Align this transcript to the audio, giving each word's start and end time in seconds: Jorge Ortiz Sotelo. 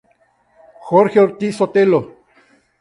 Jorge 0.87 1.19
Ortiz 1.19 1.57
Sotelo. 1.57 2.01